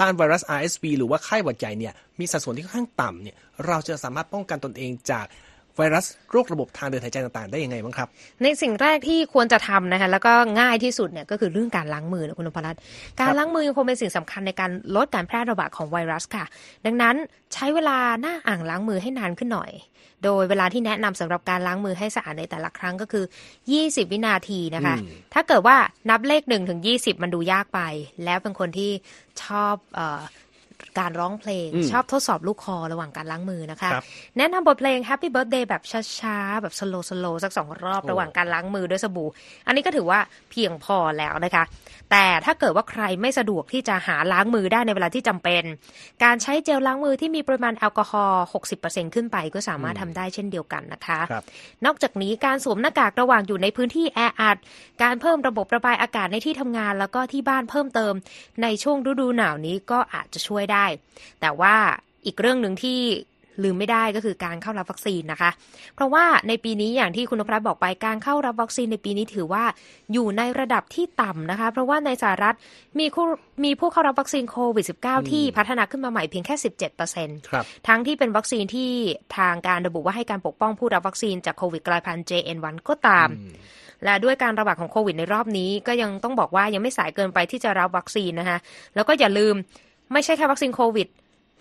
[0.00, 5.26] ต้านไวรัส RSV หรือว่าไข้หวัดใหญ่เนี่ยมีสัดส่วนที่ค่อนข้างต่ำเนี่ยเราจะสามารถป้องกันตนเองจาก
[5.76, 8.08] ไวรัสโรคระบบทางเดินหายใจต่างๆ ได้ยังไงบ้างครับ
[8.42, 12.80] ในสิ่งแรกที่ควรจะทำนะคะแล้วก็ง่ายที่สุดเนี่ยก็คือเรื่องการล้างมือนะคุณนพรัตน์
[13.20, 16.44] การล้างมือยังคงเป็นสิ่งสำคัญในการลดการแพร่ระบาดของไวรัสค่ะ
[16.86, 17.16] ดังนั้น
[17.54, 19.72] ใช้เวลาหน้าอ่างล้างมือให้นานขึ้นหน่อย
[20.24, 23.24] โดยเวลาที่แนะนำสำหรับการล้างมือให้สะอาดในแต่ละครั้งก็คือ
[23.68, 24.96] 20 วินาทีนะคะ
[25.34, 25.76] ถ้าเกิดว่า
[26.10, 27.80] นับเลข1ถึง20 มันดูยากไป
[28.24, 28.90] แล้วเป็นคนที่
[29.42, 29.74] ชอบ
[30.98, 33.90] การร้องเพลง ชอบทดสอบลูกคอระหว่างการล้างมือนะคะ
[34.38, 35.82] แนะนำบทเพลง Happy Birthday แบบ
[36.20, 39.28] ช้าๆ แบบสโลสโลสักสองรอบระหว่างการล้างมือด้วยสบู่
[39.66, 40.18] อันนี้ก็ถือว่า
[40.50, 41.64] เพียงพอแล้วนะคะ
[42.10, 45.62] แต่ถ้าเกิดว่าใครไม่สะดวกที่จะหาล้างมือได้ในเวลาที่จำเป็น
[46.24, 48.44] การใช้เจลล้างมือที่มีปริมาณแอลกอฮอล์
[48.78, 51.20] 60%ขึ้นไปก็สามารถทำได้เช่นเดียวกันนะคะ
[51.84, 54.56] นอกจากนี้การสวมหน้ากากระหว่างอยู่ในพื้นที่แออัด
[55.02, 58.14] การเพิ่มระบบระบายอากาศในที่ทำงาน แล้วก็ที่บ้านเพิ่มเติม
[58.62, 60.86] ในช่วงฤดูหนาวนี้ก็อาจจะช่วยได้
[61.40, 61.74] แต่ว่า
[62.26, 63.00] อีกเรื่องหนึ่งที่
[63.64, 65.50] ลืมไม่ได้ก็คือการเข้ารับวัคซีนนะคะ
[65.94, 69.64] เพราะว่าในปีนี้อย่างที่คุณนพรัตน์บอกไปการเข้ารับวัคซีนในปีนี้ถือว่า
[70.12, 72.54] อยู่ในระดับที่ต่ำนะคะ เพราะว่าในสหรัฐ
[72.98, 73.06] มี
[73.64, 76.54] มีผู้เข้ารับวัคซีนโควิด -19 ที่พัฒนาขึ้นมาใหม่เพียงแค่
[77.22, 78.90] 17%ทั้งที่เป็นวัคซีนที่
[79.36, 83.28] ทางการระบุว่าให้การปกป้องผู้รับวัคซีนจากโควิดกลายพันธุ์ JN1 ก็ตาม
[84.04, 88.58] และด้วยการระบาดของโควิดในรอบนี้ ก็ยังต้องบอกว่ายังไม่สายเกินไปที่จะรับวัคซีนนะคะ
[88.94, 89.54] แล้วก็อย่าลืม
[90.12, 91.08] ไม่ใช่แค่วัคซีนโควิด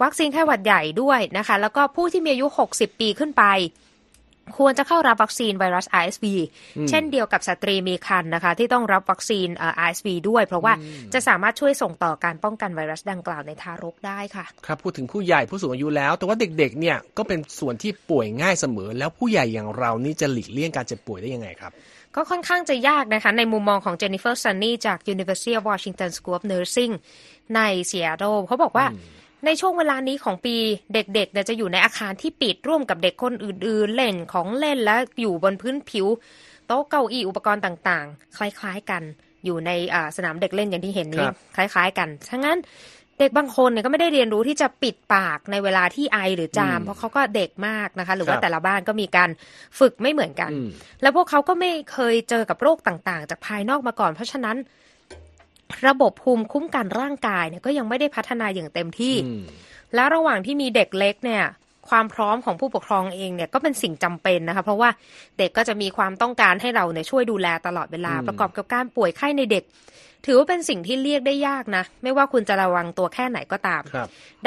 [0.04, 3.44] วัคซีนไข้หวัดใหญ่ด้วยนะคะ แล้วก็ผู้ที่มีอายุ 60 ปีขึ้นไป
[4.58, 6.26] ควรจะเข้ารับวัคซีนไวรัส RSV
[6.90, 9.48] เช่นเดียวกับสตรีมีครรภ์นะคะ ที่ต้องรับวัคซีน
[9.88, 10.74] RSV ด้วย เพราะว่า
[11.14, 21.72] จะสามารถช่วยส่งต่อการป้องกันไวรัสดังกล่าวในทารกได้ค่ะ ครับพูดถึงผู้ใหญ่ผู้สูงอายุแล้ว แต่ว่าเด็กๆเนี่ยก็เป็นส่วนที่ป่วยง่ายเสมอ แล้วผู้ใหญ่อย่างเรานี่จะหลีกเลี่ยงการเจ็บป่วยได้ยังไงครับ
[22.16, 26.94] ก็ค่อนข้างจะยากนะคะ ในมุมมองของเจนนิเฟอร์ซันนี่จาก University of Washington School of Nursing
[27.56, 28.86] ในซีแอตเทิลเขาบอกว่า
[29.46, 30.56] ในช่วงเวลานี้ของปี
[30.94, 36.08] เด็กๆเนี่ยจะอยู่ในอาคารที่ปิดร่วมกับเด็กคนอื่นๆ เล่นของเล่นและอยู่บนพื้นผิว
[36.68, 39.04] โต๊ะเก้าอี้อุปกรณ์ต่างๆ คล้ายๆกัน
[39.46, 39.72] อยู่ใน
[40.18, 42.60] สนามเด็กเล่นอย่างที่เห็นนี้คล้าย ๆ กันทั้งนั้น
[43.20, 49.30] เด็กบางคนเนี่ยก็ไม่ได้เรียนรู้ที่จะปิดปากในเวลาที่ไอหรือจาม เพราะเขาก็เด็กมากนะคะ หรือว่าแต่ละบ้านก็มีการ
[49.80, 50.52] ฝึกไม่เหมือนกัน
[51.02, 54.58] แล้วพวกเขาก็ไม่เคยเจอกับโรคต่างๆ จากภายนอกมาก่อน เพราะฉะนั้น
[55.88, 59.16] ระบบภูมิคุ้มกันร่างกายเนี่ยก็ยังไม่ได้พัฒนาอย่างเต็มที่
[59.96, 61.44] แล้วระหว่างที่มีเด็กเล็กเนี่ย
[61.90, 64.90] ความพร้อมของผู้ปกครองเองเนี่ยก็เป็นสิ่งจำเป็นนะคะ เพราะว่า
[65.38, 69.64] เด็กก็จะมีความต้องการให้เราเนี่ยช่วยดูแลตลอดเวลาประกอบกับการป่วยไข้ในเด็ก
[70.26, 73.82] ถือว่าเป็นสิ่งที่เรียกได้ยากนะ ไม่ว่าคุณจะระวังตัวแค่ไหนก็ตาม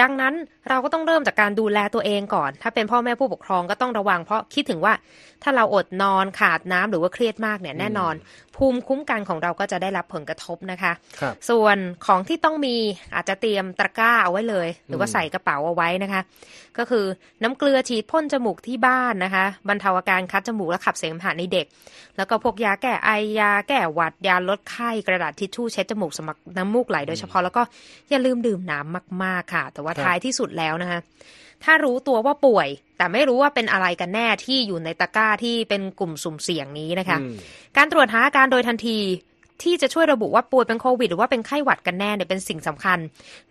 [0.01, 0.35] ดังนั้น
[0.69, 4.95] เราก็ต้องเริ่มจากการดูแลตัวเองก่อน ถ้าเป็นพ่อแม่ผู้ปกครองก็ต้องระวัง เพราะคิดถึงว่า
[5.43, 8.15] ถ้าเราอดนอนขาดน้ำหรือว่าเครียดมากเนี่ยแน่นอน
[8.57, 12.77] ภูมิคุ้มกันของเราก็จะได้รับผลกระทบนะคะครับส่วนของที่ต้องมี
[13.15, 16.23] อาจจะเตรียมตะกร้าเอาไว้เลย หรือว่าใส่กระเป๋าเอาไว้นะคะ
[16.79, 17.05] ก็คือ
[17.43, 21.67] น้ำเกลือฉีดพ่นจมูกที่บ้านนะคะบรรเทาอาการคัดจมูกและขับเสมหะในเด็ก
[22.17, 23.11] แล้วก็พวกยาแก้ไอ
[23.41, 27.62] ยาแก้หวัดยาลดไข้กระดาษทิชชู่เช็ดจมูกสมักน้ำมูกไหลโดยเฉพาะแล้วก็
[28.11, 31.00] อย่าลืมดื่มน้ำมาก ๆ ค่ะ แต่ว่าครับท้ายที่สุดแล้วนะคะ
[31.64, 37.37] ถ้ารู้ตัวว่าป่วย แต่ไม่รู้ว่าเป็นอะไรกันแน่ที่อยู่ในตะกร้าที่เป็นกลุ่มสุ่มเสี่ยงนี้นะคะอืม
[37.76, 38.98] การตรวจหาอาการโดยทันที
[39.62, 42.98] ที่จะช่วยระบุว่าป่วยเป็นโควิด หรือว่าเป็นไข้หวัดกันแน่เนี่ยเป็นสิ่งสำคัญ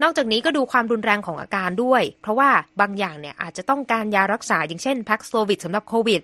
[0.02, 2.50] นอกจากนี้ก็ดูความรุนแรงของอาการด้วย เพราะว่า
[2.82, 6.22] บางอย่างเนี่ยอาจจะต้องการยารักษาอย่างเช่นพักโซวิดสำหรับโควิด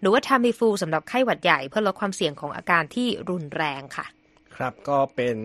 [0.00, 4.06] หรือว่าทามิฟูสำหรับไข้หวัดใหญ่เพื่อลดความเสี่ยงของอาการที่รุนแรงค่ะ
[4.56, 5.36] ครับก็เป็น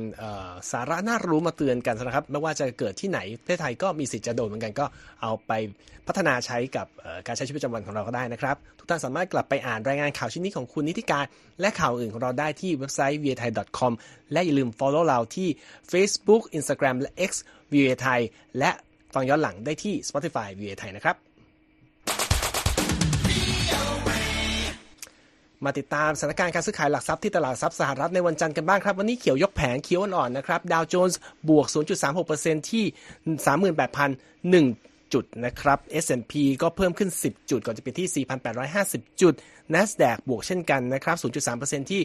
[0.72, 4.86] สาระน่ารู้มาเตือนกันนะครับ ไม่ว่าจะเกิดที่ไหนประเทศไทยก็มีสิทธิ์จะโดนเหมือนกันก็
[5.22, 5.52] เอาไป
[6.08, 6.88] พัฒนาใช้กับ
[7.28, 11.26] การใช้ชีวิตประจำวันของเราก็ได้นะครับ ทุกท่านสามารถกลับไปอ่านรายงานข่าวชิ้นนี้ของคุณนิติการ
[11.62, 13.92] และข่าวอื่นของเราได้ที่เว็บไซต์ v i a t h a i com
[14.32, 15.48] และอย่าลืม follow เราที่
[15.92, 17.32] Facebook Instagram และ X
[17.72, 18.20] v i a t h a i
[18.60, 18.72] และ
[19.14, 21.16] ฟังย้อนหลังได้ที่ Spotify v i a t h a i นะครับ
[25.66, 31.20] มาติดตามสถานการณ์การซื้อขายหลักทรัพย์ที่ตลาดทรัพย์สหรัฐในวันจันทร์กันบ้างครับ วันนี้เขียวยกแผงเขียวอ่อนๆนะครับดาวโจนส์
[31.50, 31.68] บวก
[32.18, 32.86] 0.36%ที่
[34.66, 38.26] 38,001 จุดนะครับ S&P ก็เพิ่มขึ้น 10 จุด ก่อนจะไปที่
[38.74, 39.34] 4,850 จุด
[39.74, 41.16] NASDAQ บวกเช่นกันนะครับ
[41.54, 42.02] 0.3%ที่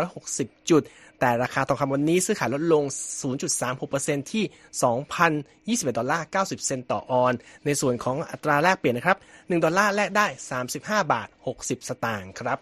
[0.00, 0.82] 15,360 จุด
[1.20, 2.84] แต่ราคาทองคำวันนี้ซื้อขายลดลง
[3.58, 4.44] 0.36%ที่
[5.86, 7.32] 2,021 ดอลลาร์ 90 เซนต์ต่อออนซ์
[7.64, 10.26] ในส่วนของอัตราแลกเปลี่ยนนะครับ 1 ดอลลาร์แลกได้
[10.68, 12.58] 35 บาท 60 สตางค์ครับ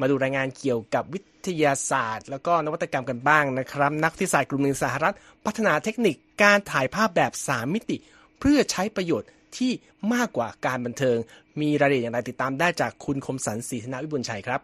[0.00, 5.14] มาดูรายงานเกี่ยวกับวิทยาศาสตร์ แล้วก็นวัตกรรมกันบ้างนะครับ นักวิทยาศาสตร์กลุ่มหนึ่งสหรัฐ
[5.46, 7.96] พัฒนาเทคนิคการถ่ายภาพแบบ 3 มิติ
[8.40, 9.72] เพื่อใช้ประโยชน์ที่
[10.14, 11.18] มากกว่าการบันเทิง
[11.60, 14.60] มีรายละเอียดอย่างไรติดตามได้จากคุณคมสันศรีธนาวิบุญชัยครับ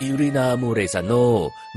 [0.00, 1.12] อิรินามูเรซาโน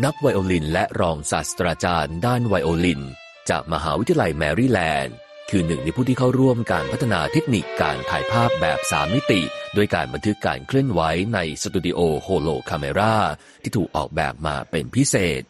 [0.06, 3.02] นักไวโอลิน และรองศาสตราจารย์ ด้านไวโอลิน
[3.50, 5.16] จากมหาวิทยาลัยแมริแลนด์
[5.50, 9.42] คือหนึ่งในผู้ที่เข้าร่วมการพัฒนาเทคนิคการถ่ายภาพแบบ 3 มิติ
[9.74, 11.02] โดยการบันทึกการเคลื่อนไหว
[11.34, 13.16] ในสตูดิโอ HoloCamera
[13.64, 15.42] ที่ถูกออกแบบมาเป็นพิเศษ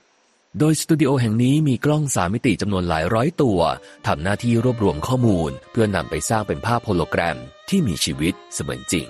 [0.59, 3.59] โดยสตูดิโอแห่งนี้มีกล้องสามมิติจำนวนหลายร้อยตัว
[4.07, 7.37] ทำหน้าที่รวบรวมข้อมูล เพื่อนำไปสร้างเป็นภาพโฮโลแกรม
[7.69, 9.07] ที่มีชีวิตเสมือนจริง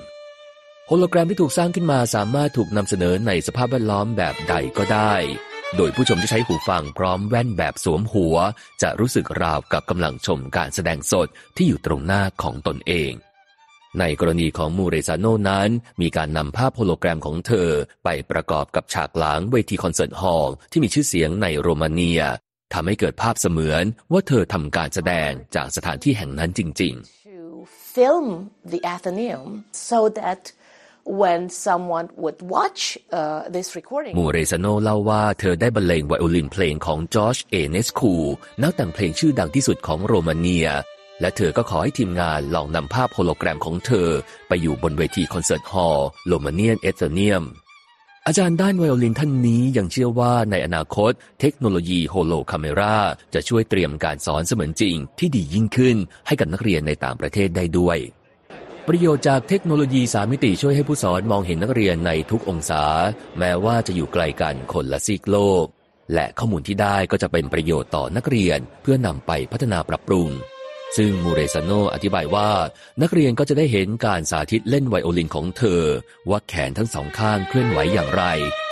[0.88, 5.14] โฮโลแกรมที่ถูกสร้างขึ้นมาสามารถถูกนำเสนอในสภาพแวดล้อมแบบใดก็ได้
[5.78, 8.36] โดยผู้ชมที่ใช้หูฟังพร้อมแว่นแบบสวมหัว
[8.82, 13.14] จะรู้สึกราวกับกำลังชมการแสดงสดที่อยู่ตรงหน้าของตนเอง
[14.00, 15.70] ในกรณีของมูเรซาโนนั้น
[16.02, 17.70] มีการนำภาพโฮโลแกรมของเธอ
[18.04, 22.22] ไปประกอบกับฉากหลังเวทีคอนเสิร์ตฮอลล์ที่มีชื่อเสียงในโรมาเนีย
[22.74, 27.40] ทำให้เกิดภาพเสมือนว่าเธอทำการแสดงจากสถานที่แห่งนั้นจริงๆ to
[27.96, 28.28] film
[28.72, 29.50] the Athenaeum
[29.90, 30.42] so that
[31.22, 32.82] when someone would watch
[33.20, 38.14] uh, this recording, มูเรซาโนเล่าว่าเธอได้บรรเลงไวโอลินเพลงของจอร์จเอเนสคู
[38.64, 40.68] นักแต่งเพลงชื่อดังที่สุดของโรมาเนีย
[41.22, 44.10] และเธอก็ขอให้ทีมงานลองนำภาพโฮโลแกรมของเธอ
[44.48, 47.44] ไปอยู่บนเวทีคอนเสิร์ตฮอลล์โรมาเนียนเอเธเนียม
[48.28, 52.98] อาจารย์ด้านไวโอลินท่านนี้ยังเชื่อว่าในอนาคต เทคโนโลยี HoloCamera
[53.34, 55.98] จะช่วยเตรียมการสอนเสมือนจริง ที่ดียิ่งขึ้น
[56.28, 57.98] ให้กับนักเรียนในต่างประเทศได้ด้วย
[58.88, 62.84] ประโยชน์จากเทคโนโลยีสามมิติช่วยให้ผู้สอนมองเห็นนักเรียนในทุกองศา
[63.40, 65.66] แม้ว่าจะอยู่ไกลกันคนละซีกโลก
[66.14, 70.30] และข้อมูลที่ได้ก็จะเป็นประโยชน์ต่อนักเรียนเพื่อนำไปพัฒนาปรับปรุง
[70.98, 72.50] ซึ่งมูเรซาโนอธิบายว่า
[73.02, 75.82] นักเรียนก็จะได้เห็นการสาธิตเล่นไวโอลินของเธอ
[76.30, 78.24] ว่าแขนทั้งสองข้างเคลื่อนไหวอย่างไร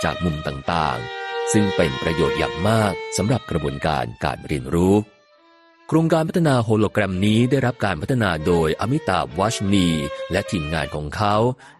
[0.04, 4.96] จากมุมต่างๆ ซึ่งเป็นประโยชน์อย่างมากสำหรับกระบวนการการเรียนรู้
[5.88, 9.88] โครงการพัฒนาโฮโลแกรมนี้ได้รับการพัฒนาโดยอมิตาบวัชนี
[10.32, 11.36] และทีมงานของเขา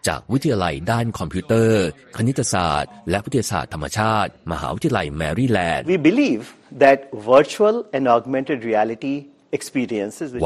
[0.07, 1.85] จากวิทยาลัยด้านคอมพิวเตอร์
[2.17, 6.43] คณิตศาสตร์ และวิทยาศาสตร์ธรรมชาติ มหาวิทยาลัยแมริแลนด์ We believe
[6.83, 6.99] that
[7.33, 9.15] virtual and augmented reality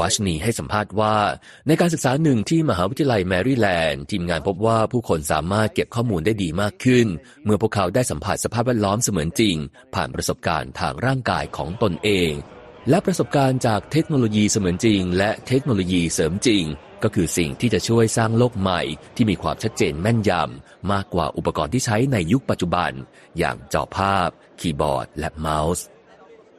[0.00, 1.16] วัชนีให้สัมภาษณ์ว่า
[1.66, 7.06] ในการศึกษาหนึ่งที่มหาวิทยาลัยแมริแลนด์ทีมงานพบว่าผู้คนสามารถเก็บข้อมูลได้ดีมากขึ้น
[7.44, 9.56] เมื่อพวกเขาได้สัมผัสสภาพแวดล้อมเสมือนจริง
[9.94, 12.32] ผ่านประสบการณ์ทางร่างกายของตนเอง
[12.88, 16.64] และประสบการณ์จากเทคโนโลยีเสมือนจริง และเทคโนโลยีเสริมจริง
[17.02, 18.82] ก็คือสิ่งที่จะช่วยสร้างโลกใหม่
[19.16, 22.90] ที่มีความชัดเจนแม่นยำมากกว่าอุปกรณ์ที่ใช้ในยุคปัจจุบัน
[23.38, 24.28] อย่างจอภาพ
[24.60, 25.84] คีย์บอร์ด และเมาส์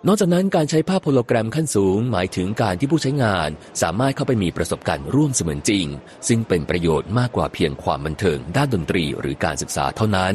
[0.08, 3.50] นอกจากนั้นการใช้ภาพโฮโลแกรมขั้นสูง หมายถึงการที่ผู้ใช้งาน
[3.82, 5.86] สามารถเข้าไปมีประสบการณ์ร่วมเสมือนจริง
[6.28, 10.34] ซึ่งเป็นประโยชน์มากกว่าเพียงความบันเทิงด้านดนตรีหรือการศึกษาเท่านั้น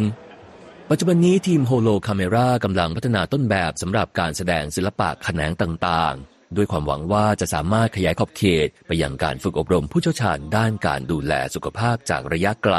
[0.91, 12.77] ปัจจุบันนี้ทีมโฮโลคาเมรากำลังพัฒนาต้นแบบสำหรับการแสดงศิลปะแขนงต่างๆ ด้วยความหวังว่าจะสามารถขยายขอบเขต ไปยังการฝึกอบรมผู้เชี่ยวชาญด้านการดูแลสุขภาพจากระยะไกล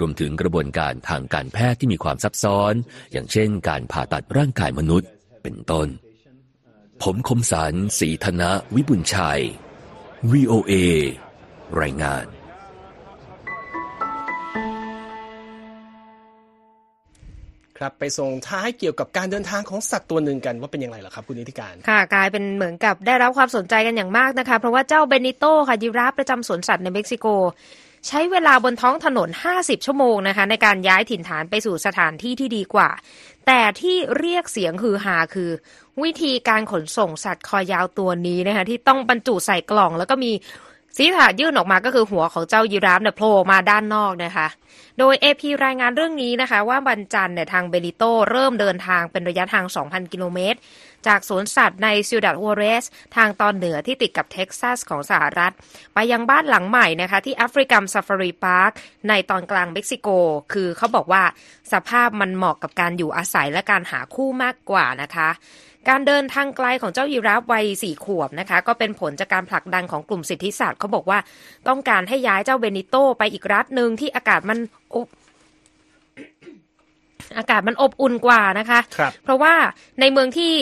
[0.00, 2.74] รวมถึงกระบวนการทางการแพทย์ที่มีความซับซ้อน
[3.12, 5.08] อย่างเช่น การผ่าตัดร่างกายมนุษย์
[5.42, 5.88] เป็นต้น
[7.02, 9.40] ผมคมสารสีธนะวิบุญชัย
[10.32, 10.74] VOA
[11.80, 12.26] รายงาน
[17.78, 27.26] ครับไปส่งท้ายเกี่ยวกับการเดินทางของสัตว์ตัวหนึ่งกันว่าเป็นอย่างไรเหรอครับคุณนิติการ ค่ะ กลายเป็นเหมือนกับได้รับความสนใจกันอย่างมากนะคะ เพราะว่าเจ้าเบนิโตค่ะยีราฟประจำสวนสัตว์ในเม็กซิโก
[28.06, 29.28] ใช้เวลาบนท้องถนน
[29.58, 32.88] 50 ชั่วโมงนะคะ ในการย้ายถิ่นฐานไปสู่สถานที่ที่ดีกว่า
[33.46, 35.50] แต่ที่เรียกเสียงฮือฮาคือ
[36.02, 40.32] วิธีการขนส่งสัตว์คอยาวตัวนี้นะคะ ที่ต้องบรรจุใส่กล่อง แล้วก็มี
[40.96, 44.48] ศีรษะยื่นออกมาก็คือหัวของเจ้ายีราฟเนี่ยโผล่มาด้านนอกนะคะ
[44.98, 50.58] โดย AP รายงานเรื่องนี้นะคะ ว่าวันจันเนี่ยทางเบลิโตเริ่มเดินทางเป็นระยะทาง 2,000 กิโลเมตร
[51.08, 52.84] จากสวนสัตว์ในซิวดัตวอเรส
[53.16, 55.52] ทางตอนเหนือที่ติดกับเท็กซัสของสหรัฐ
[55.94, 58.70] ไปยังบ้านหลังใหม่นะคะ ที่แอฟริกันซาฟารีพาร์ค
[59.08, 60.08] ในตอนกลางเม็กซิโก
[60.52, 61.22] คือเขาบอกว่า
[61.72, 65.28] สภาพมันเหมาะกับการอยู่อาศัยและการหาคู่มากกว่านะคะ
[65.88, 71.18] การเดินทางไกลของเจ้ายีราฟวัยสี่ขวบนะคะ ก็เป็นผลจากการผลักดันของกลุ่มสิทธิสัตว์เขาบอกว่า
[71.68, 74.58] ต้องการให้ย้ายเจ้าเบนิโตไปอีกรัฐหนึ่งที่อากาศมัน
[74.94, 75.08] อบ
[77.38, 79.54] อากาศมันอบอุ่นกว่านะคะครับเพราะว่า
[80.00, 80.54] ในเมืองที่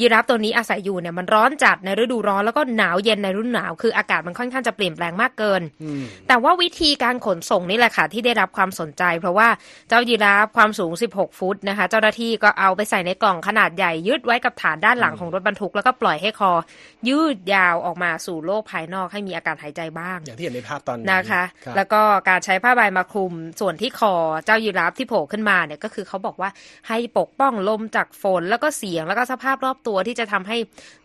[0.00, 9.48] ยีราฟตัวนี้อาศัยอยู่เนี่ยมันร้อนจัดในฤดูร้อนแล้วก็หนาวเย็นในฤดูหนาว คืออากาศมันค่อนข้างจะเปลี่ยนแปลงมากเกินอืมแต่ว่าวิธีการขนส่งนี่แหละค่ะที่ได้รับความสนใจ เพราะว่า
[9.88, 16.52] เจ้ายีราฟความสูง 16 ฟุตนะคะ เจ้าหน้าที่ก็เอาไปใส่ในกล่องขนาดใหญ่ยึดไว้กับฐานด้านหลังของรถบรรทุกแล้วก็ปล่อยให้คอ
[17.08, 24.14] ยืดยาวออกมาสู่โลกภายนอกให้มีอากาศหายใจบ้าง อย่างที่เห็นในภาพตอนนี้นะคะรับแล้วก็การใช้ผ้าใบมาคลุมส่วนที่คอ
[24.46, 26.50] เจ้ายีราฟที่โผล่ขึ้นมาเนี่ยก็คือเขาบอกว่า
[26.88, 30.56] ให้ปกป้องลมจากฝนแล้วก็เสียงแล้วก็สภาพรอบตัวที่จะทำให้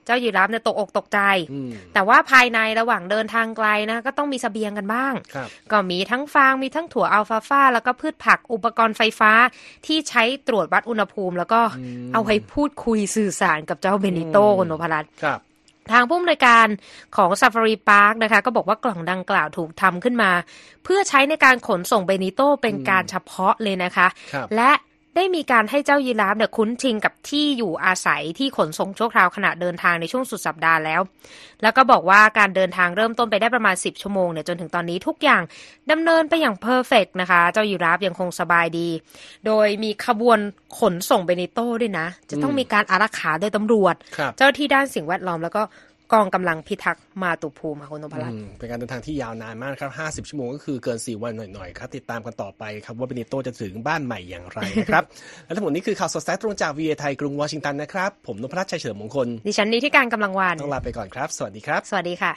[0.06, 1.20] เจ้ายีราฟเนี่ยตกอกตกใจ
[1.52, 9.32] อืมแต่ว่าภายในระหว่างเดินทางไกลนะ ก็ต้องมีเสบียงกันบ้างครับก็มีทั้งฟางมีทั้งถั่วอัลฟาฟาแล้วก็พืชผักอุปกรณ์ไฟฟ้า
[9.86, 11.62] ที่ใช้ตรวจวัดอุณหภูมิ แล้วก็
[12.14, 15.42] เอาไว้พูดคุยสื่อสารกับเจ้าเบนิโตคุณนพรัตน์ครับ
[15.94, 16.68] ทางผู้อำนวยการ
[17.18, 20.32] ของ Safari Park นะคะก็บอกว่ากล่องดังกล่าวถูกทำขึ้นมา
[20.84, 24.72] เพื่อใช้ในการขนส่งเบนิโตเป็นการเฉพาะเลยนะคะครับและ
[25.18, 31.02] ได้มีการให้เจ้ายีราฟเนี่ยคุ้นชินกับที่อยู่อาศัยที่ขนส่งชั่วคราวขณะเดินทางในช่วงสุดสัปดาห์แล้ว
[31.62, 35.42] แล้วก็บอกว่าการเดินทางเริ่มต้นไปได้ประมาณ 10 ชั่วโมงเนี่ยจนถึงตอนนี้ทุกอย่าง
[35.92, 38.90] ดำเนินไปอย่าง perfect นะคะ เจ้ายีราฟยังคงสบายดี
[39.46, 40.40] โดยมีขบวน
[40.80, 45.64] ขนส่งเบนิโต้ด้วยนะ จะต้องมีการอารักขาโดยตำรวจครับเจ้าหน้าที่ด้านสิ่งแวดล้อมแล้วก็
[46.14, 49.92] กองกำลังพิทักษ์มาตุภูมิค่ะคุณนพรัตน์อืมเป็นการเดินทางที่ยาวนานมากครับ
[50.24, 55.04] 50 ชั่วโมงก็คือเกิน 4 วันหน่อยๆ ครับ ติดตามกันต่อไปครับ ว่าเบนิโตจะถึงบ้านใหม่อย่างไรนะครับ
[55.46, 62.34] และทั้งหมดนี้คือข่าวสดสายตรงจากวีเอไทยกรุงวอชิงตันนะครับ ผมนพรัตน์ชัยเฉลิมมงคล ดิฉันนี้ที่การกำลังวานต้องลาไปก่อนครับ สวัสดีครับ สวัสดีค่ะ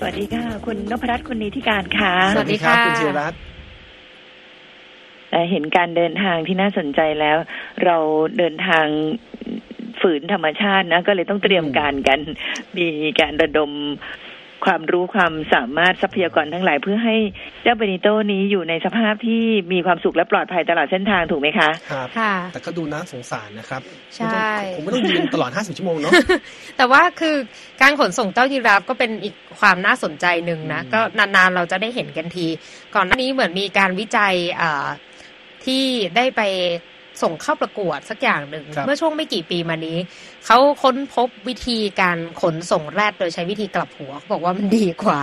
[0.00, 3.57] สวัสดีค่ะ คุณนพรัตน์คุณนิติการค่ะ สวัสดีค่ะ คุณธีรรัตน์แต่
[5.50, 7.36] เห็นการเดินทางที่น่าสนใจแล้ว
[7.84, 7.96] เรา
[8.38, 8.86] เดินทาง
[10.00, 12.20] ฝืนธรรมชาตินะ ก็เลยต้องเตรียมการกัน
[12.76, 12.86] มี
[13.20, 13.70] การระดม
[14.66, 17.16] ความรู้ความสามารถทรัพยากรทั้งหลายเพื่อให้
[17.62, 23.82] เจ้าเบนิโตนี้อยู่ในสภาพที่มีความสุขและปลอดภัยตลอดเส้นทางถูกไหมคะครับค่ะ แต่ก็ดูน่าสงสารนะครับ
[24.16, 26.12] ใช่ผมไม่ต้องยืนตลอด 50 ชั่วโมงเนาะ
[26.76, 27.36] แต่ว่าคือ
[27.82, 32.46] การขนส่งเจ้ายีราฟก็เป็นอีกความน่าสนใจหนึ่งนะอืมก็นานๆเราจะได้เห็นกันที
[32.94, 34.86] ก่อนหน้านี้เหมือนมีการวิจัยอ่า
[35.68, 35.84] ที่
[36.16, 36.42] ได้ไป
[37.22, 39.98] ส่งเข้าประกวดสักอย่างหนึ่งครับเมื่อช่วงไม่กี่ปีมานี้
[40.46, 45.20] เขาค้นพบวิธีการขนส่งแรดโดยใช้วิธีกลับหัวเขาบอกว่ามันดีกว่า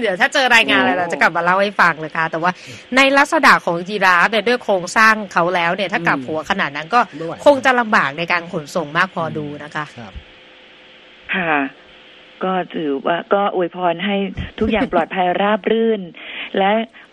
[0.00, 2.52] เดี๋ยวถ้าเจอรายงานอะไรเราจะกลับมาเล่าให้ฟังนะคะ แต่ว่า
[2.96, 10.12] ในลักษณะของยีราฟเนี่ยด้วยโครงสร้างเขาแล้วเนี่ย ถ้ากลับหัวขนาดนั้นก็ไม่ไหวคงจะลำบากในการขนส่งมากพอดูนะคะครับ
[11.36, 11.54] ค่ะ
[12.44, 14.16] ก็ถือว่าก็อวยพรให้
[14.58, 16.00] ทุกอย่างปลอดภัยราบรื่น
[16.58, 16.72] และ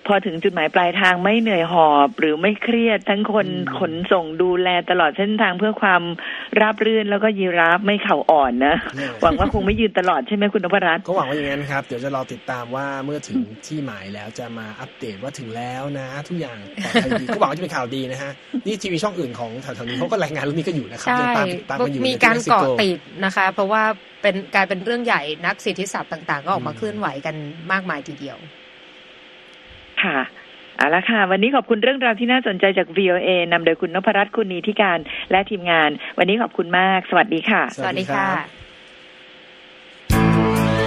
[0.09, 6.01] พอถึงจุดหมายปลายทางไม่เหนื่อยหอบหรือไม่เครียด ทั้งคนอืมขนส่งดูแลตลอดเส้นทางเพื่อความ
[6.59, 18.31] ราบรื่นแล้วก็ยีราฟไม่เข่าอ่อนนะเนี่ยหวังว่าคงไม่ยืนตลอดใช่ไหมคุณนพรัตน์ก็หวังว่าอย่างนั้นครับ เดี๋ยวจะรอติดตามว่าเมื่อถึงที่หมายแล้วจะมาอัปเดตว่าถึงแล้วนะ ทุกอย่างปลอดภัยดีก็หวังว่าจะเป็นข่าวดีนะฮะ
[18.65, 23.83] นี่ทีวีช่องอื่นของแถวๆนี้เขาก็รายงานเรื่องนี้ก็อยู่นะครับใช่ยังตามตามกันอยู่มีในการม็ซิโเกาะติดนะคะ เพราะว่า
[24.21, 27.35] เป็นกลายเป็นเรื่องใหญ่นักสิทธิศัพท์ต่าง ๆ ก็ออกมาอืมเคลื่อนไหวกัน
[27.71, 28.37] มากมายทีเดียว
[30.03, 30.17] ค่ะ
[30.77, 34.99] เอาละค่ะ วันนี้ขอบคุณเรื่องราวที่น่าสนใจจาก VOA นำโดยคุณนพรัตน์คุณนีทิการ
[35.31, 38.27] และทีมงาน วันนี้ขอบคุณมาก สวัสดีค่ะ สวัสดีค่ะ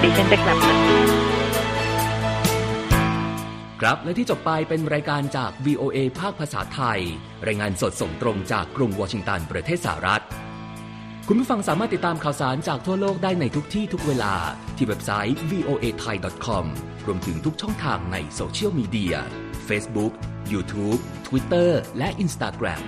[0.03, 0.59] ดิฉันจะกลับ
[3.81, 7.01] ครับและที่จบไปเป็นรายการจาก VOA ภาคภาษาไทย
[7.47, 10.23] รายงานสดส่งตรงจากกรุงวอชิงตันประเทศสหรัฐ
[11.29, 14.35] คุณผู้ฟังสามารถติดตามข่าวสารจากทั่วโลกได้ในทุกที่ทุกเวลา
[14.77, 16.67] ที่เว็บไซต์ voa thai com
[17.07, 19.15] รวมถึงทุกช่องทางในโซเชียลมีเดีย
[19.69, 20.13] Facebook,
[20.53, 22.81] YouTube, Twitter และ Instagram